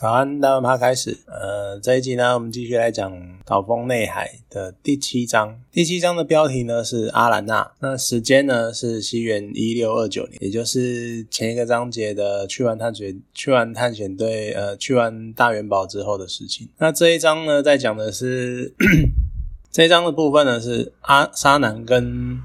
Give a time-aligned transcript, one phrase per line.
[0.00, 1.14] 早安，那我们开始。
[1.26, 3.12] 呃，这一集呢，我们继续来讲
[3.44, 5.60] 《岛风内海》的第七章。
[5.70, 16.66] 第七章的标题呢是阿兰娜，那时间呢是西元一六二九年，也就是前一个章节的去完探险、去完探险队呃去完大元宝之后的事情。
[16.78, 18.72] 那这一章呢，在讲的是。
[19.72, 22.02] 这一章的部分呢，是阿沙南跟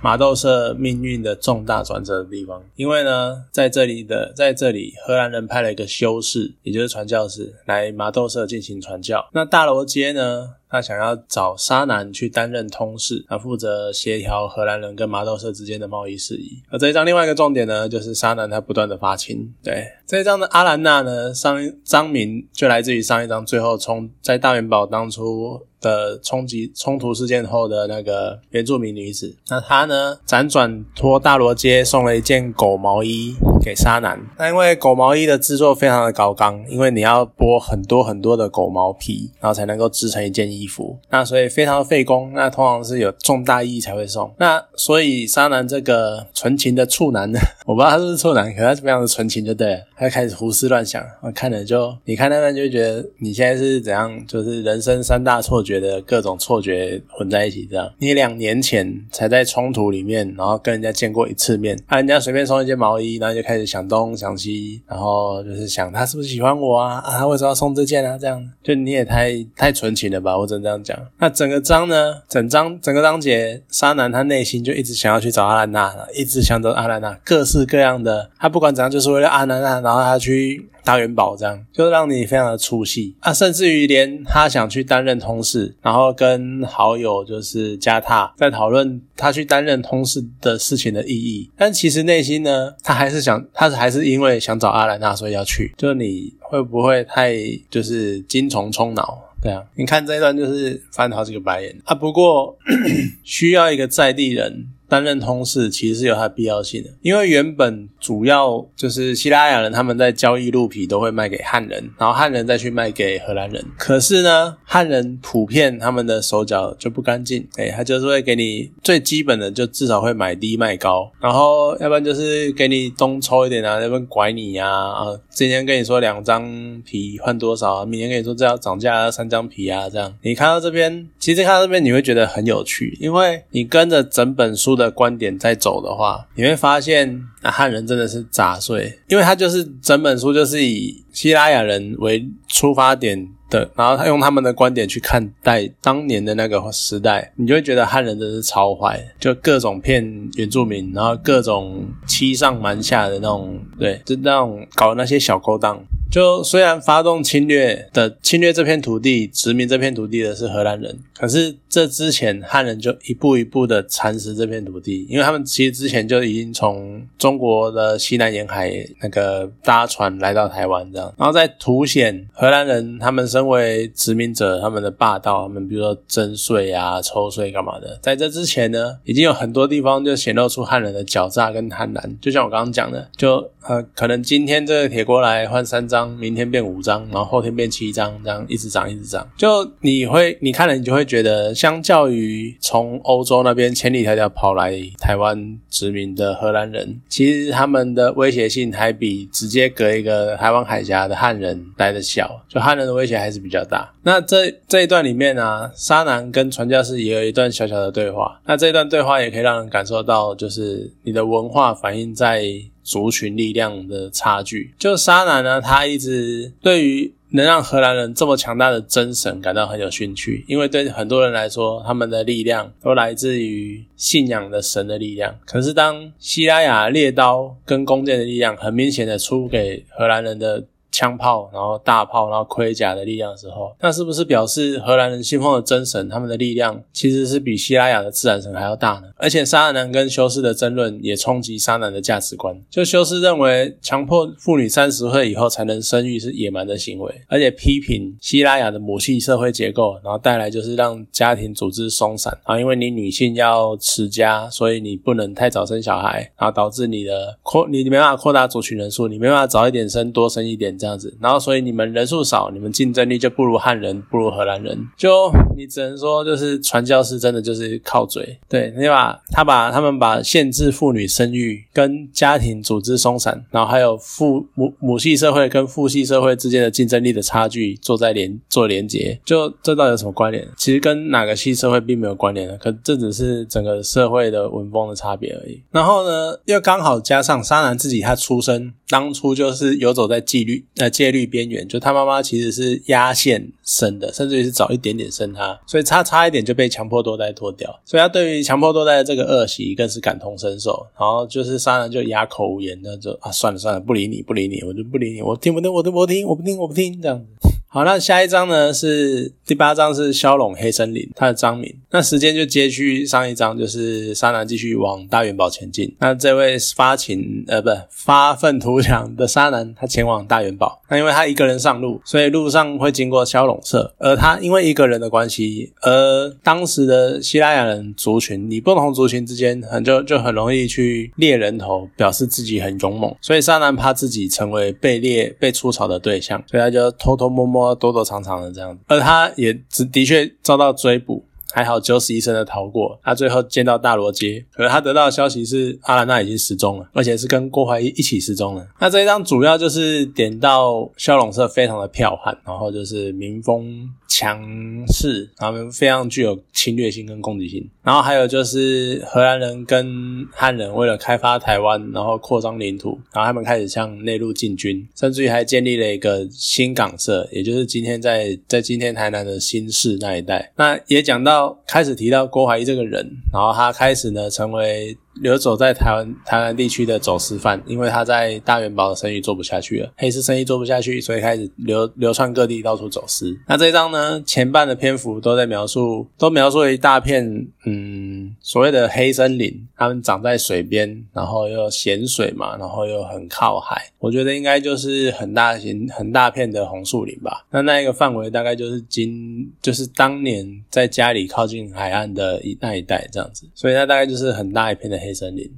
[0.00, 2.62] 麻豆社命运的重大转折的地方。
[2.76, 9.28] 因为呢，在这里的在这里，荷兰人派了一个修士，也就是传教士，来麻豆社进行传教。
[9.32, 10.54] 那大罗街呢？
[10.70, 16.62] 他想要找沙南去担任通事，他负责协调荷兰人跟麻豆社之间的贸易事宜。
[16.70, 19.54] 而这一章另外一个重点呢，就是沙南他不断的发情。
[19.62, 29.36] 对这一章的阿兰娜呢，上章名就来自于上一章最后冲在大元宝当初的冲击冲突事件后的那个原住民女子。
[29.48, 34.18] 那她呢，辗转托大罗街送了一件狗毛衣给沙南。
[34.38, 40.57] 那因为狗毛衣的制作非常的高纲，因为你要剥很多很多的狗毛皮，然后才能够织成一件衣。
[40.58, 44.32] 衣服，那所以非常费工，那通常是有重大意义才会送。
[44.38, 49.80] 那所以沙男这个纯情的处男呢， 我不知道他是不是处男，可他是非常的纯情，就对了。
[49.98, 57.90] 他开始胡思乱想，我看了就，你看那段就觉得你现在是怎样，就是人生三大错觉的各种错觉混在一起这样。
[57.98, 66.96] 你两年前才在冲突里面，然后跟人家见过一次面，啊，人家随便送一件毛衣，然后就开始想东想西，然后就是想他是不是喜欢我啊？
[66.98, 68.18] 啊，他为什么要送这件啊？
[68.18, 70.36] 这样就你也太太纯情了吧？
[70.36, 70.48] 我。
[70.48, 72.22] 只能这样讲，那整个章呢？
[72.26, 83.32] 整章整个章节，沙男他内心就一直想要去找阿兰娜，一直想找阿兰娜，各式各样的，他不管怎样，就是为了阿兰娜，然后他去大元宝，这样就让你非常的出戏啊！
[83.32, 95.72] 甚至于连他想去担任通事，然后跟好友就是加塔在讨论他去担任通事的事情的意义，但其实内心呢，他还是想，他还是因为想找阿兰娜，所以要去。
[95.78, 97.32] 就你会不会太
[97.70, 99.18] 就是精虫充脑？
[99.40, 101.94] 对啊，你看这一段就是翻好几个白眼啊。
[101.94, 102.54] 不过
[103.24, 104.68] 需要一个在地人。
[104.88, 113.62] 担任通事其实是有它的必要性的，因为原本主要就是希腊雅人他们在交易鹿皮都会卖给汉人，然后汉人再去卖给荷兰人。
[113.76, 134.77] 可是呢，汉人普遍他们的手脚就不干净，哎，他就是会给你最基本的，就至少会买低卖高，然后要不然就是给你东抽一点啊，要不然拐你呀啊，今天跟你说两张皮换多少，明天跟你说这要涨价三张皮啊，这样你看到这边，其实看到这边你会觉得很有趣，因为你跟着整本书。
[134.78, 150.02] 的观点在走的话，你会发现那汉人真的是杂碎，因为他就是整本书就是以希腊雅人为出发点的，然后他用他们的观点去看待当年的那个时代，你就会觉得汉人真的是超坏，就各种骗
[150.36, 155.78] 原住民，然后各种欺上瞒下的那种，对，就那种搞那些小勾当。
[156.10, 186.08] 就虽然发动侵略的侵略这片土地、殖民这片土地的是荷兰人，可是这之前汉人就一步一步的蚕食这片土地，因为他们其实之前就已经从中国的西南沿海那个搭船来到台湾这样，然后在凸显荷兰人他们身为殖民者他们的霸道，他们比如说征税啊、抽税干嘛的，在这之前呢，已经有很多地方就显露出汉人的狡诈跟贪婪，就像我刚刚讲的，就呃可能今天这个铁锅来换三张张。
[186.18, 189.26] 明天变五张，然后后天变七张，这样一直涨，一直涨。
[189.36, 189.48] 就
[189.80, 202.40] 你会，你看了，你就会觉得，相较于从欧洲那边千里迢迢跑来台湾殖民的荷兰人，其实他们的威胁性还比直接隔一个台湾海峡的汉人来的小。
[202.48, 203.92] 就汉人的威胁还是比较大。
[204.02, 208.40] 那这这一段里面呢，沙男跟传教士也有一段小小的对话。
[208.46, 212.44] 那这一段对话也可以让人感受到，就是你的文化反映在。
[212.88, 225.38] 族群力量的差距，就沙男呢，他一直对于能让荷兰人这么强大的真神感到很有兴趣，因为对很多人来说，他们的力量都来自于信仰的神的力量。
[225.44, 230.64] 可是当希拉雅猎刀跟弓箭的力量很明显的出给荷兰人的。
[230.98, 239.02] 枪炮，然后大炮，然后盔甲的力量的时候，那是不是表示荷兰人信奉的真神，他们的力量其实是比希拉雅的自然神还要大呢？
[239.16, 242.60] 而且沙男跟修斯的争论也冲击沙男的价值观。
[242.68, 260.76] 就修斯认为，强迫妇女三十岁以后才能生育是野蛮的行为，而且批评希拉雅的母系社会结构，然后带来就是让家庭组织松散啊，因为你女性要持家，所以你不能太早生小孩，然后导致你的扩你没办法扩大族群人数，你没办法早一点生多生一点。
[260.78, 280.46] 这样样子，然后所以你们人数少，你们竞争力就不如汉人，不如荷兰人，就你只能说就是传教士真的就是靠嘴，对，你把他把他们把限制妇女生育跟家庭组织松散，然后还有父母母系社会跟父系社会之间的竞争力的差距做在连做连接，就这到底有什么关联？
[280.56, 285.62] 其实跟哪个系社会并没有关联的，可这只是整个社会的文风的差别而已。
[285.70, 300.86] 然后呢，又刚好加上沙男自己他出生当初就是游走在纪律呃戒律边缘，就他妈妈其实是压线生的，甚至于是早一点点生他，所以差差一点就被强迫多代脱掉，所以他对于强迫多代的这个恶习更是感同身受。
[300.98, 307.26] 然后就是沙男就哑口无言，那就啊算了算了，不理你不理你，我就不理你，我听不听我都不听，我不听我不听这样子。
[307.70, 311.74] 好，那下一章呢是第八章是骁龙黑森林，它的章名。
[311.90, 315.94] 那时间就接续上一章，就是沙男继续往大元宝前进。
[316.00, 320.82] 那这位发情呃不发愤图强的沙男，他前往大元宝。
[320.88, 323.94] 那因为他一个人上路，所以路上会经过骁龙社。
[323.98, 333.14] 而他因为一个人的关系，而当时的希腊雅人族群，你不同族群之间很就就很容易去猎人头，表示自己很勇猛。
[333.20, 337.68] 所以沙男怕自己成为被猎被出草的对象，所以他就偷偷摸摸。
[337.78, 342.98] 躲躲藏藏的这样子，而他也只的确遭到追捕，还好九死一生的逃过。
[343.02, 348.66] 他最后见到大罗街，可是他得到的消息是阿兰娜已经失踪了，而且是跟郭怀一一起失踪了。
[348.80, 353.88] 那这一张主要就是点到骁龙社非常的剽悍，然后就是民风。
[354.10, 354.42] 强
[354.88, 357.64] 势，他们非常具有侵略性跟攻击性。
[357.84, 370.52] 然后还有就是荷兰人跟汉人为了开发台湾，然后扩张领土，然后他们开始向内陆进军，甚至于还建立了一个新港社，也就是今天在在今天台南的新市那一带。
[370.56, 374.96] 那也讲到开始提到郭怀义这个人，然后他开始呢成为。
[375.20, 383.36] 流走在台湾台湾地区的走私犯，因为他在大元宝的生意做不下去了，黑市生意做不下去，所以开始流流窜各地，到处走私。
[383.46, 397.44] 那这一章呢，前半的篇幅都在描述，都描述了一大片，嗯，所谓的黑森林，他们长在水边，然后又咸水嘛，然后又很靠海，我觉得应该就是很大型、很大片的红树林吧。
[397.50, 405.07] 那那一个范围大概就是今，就是当年在家里靠近海岸的一那一带这样子，所以它大概就是很大一片的黑。
[405.08, 405.50] 黑森林，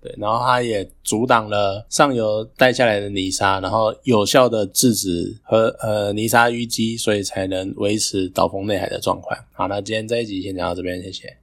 [0.00, 9.38] 对，然后它也阻挡了上游带下来的泥沙，然后有效的制止和呃泥沙淤积，所以才能维持岛风内海的状况。
[9.52, 11.36] 好，那今天这一集先讲到这边，谢谢。